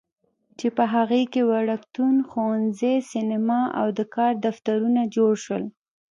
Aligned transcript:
چې 0.59 0.67
په 0.77 0.83
هغې 0.93 1.23
کې 1.33 1.41
وړکتون، 1.51 2.15
ښوونځی، 2.29 2.95
سینما 3.11 3.61
او 3.79 3.87
د 3.97 3.99
کار 4.15 4.33
دفترونه 4.45 5.01
جوړ 5.15 5.33
شول. 5.43 5.63